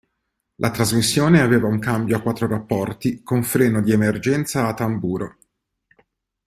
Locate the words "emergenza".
3.91-4.65